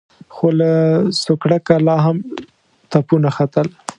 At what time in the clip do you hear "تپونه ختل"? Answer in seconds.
2.91-3.67